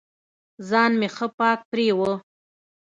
[0.69, 2.11] ځان مې ښه پاک پرېوه.